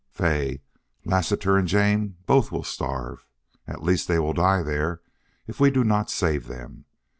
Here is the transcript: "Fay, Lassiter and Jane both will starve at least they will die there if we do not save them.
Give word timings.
"Fay, 0.09 0.63
Lassiter 1.05 1.57
and 1.57 1.67
Jane 1.67 2.17
both 2.25 2.51
will 2.51 2.63
starve 2.63 3.23
at 3.67 3.83
least 3.83 4.07
they 4.07 4.17
will 4.17 4.33
die 4.33 4.63
there 4.63 4.99
if 5.45 5.59
we 5.59 5.69
do 5.69 5.83
not 5.83 6.09
save 6.09 6.47
them. 6.47 6.85